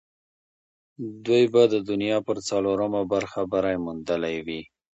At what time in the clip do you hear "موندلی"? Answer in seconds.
3.85-4.37